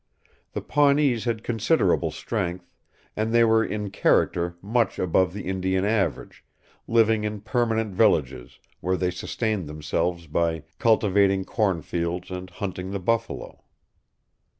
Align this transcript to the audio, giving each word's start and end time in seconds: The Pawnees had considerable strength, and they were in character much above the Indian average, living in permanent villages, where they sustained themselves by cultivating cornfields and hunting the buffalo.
The 0.53 0.61
Pawnees 0.63 1.25
had 1.25 1.43
considerable 1.43 2.09
strength, 2.09 2.73
and 3.15 3.31
they 3.31 3.43
were 3.43 3.63
in 3.63 3.91
character 3.91 4.55
much 4.59 4.97
above 4.97 5.31
the 5.31 5.43
Indian 5.43 5.85
average, 5.85 6.43
living 6.87 7.23
in 7.23 7.41
permanent 7.41 7.93
villages, 7.93 8.57
where 8.79 8.97
they 8.97 9.11
sustained 9.11 9.69
themselves 9.69 10.25
by 10.25 10.63
cultivating 10.79 11.45
cornfields 11.45 12.31
and 12.31 12.49
hunting 12.49 12.89
the 12.89 12.99
buffalo. 12.99 13.63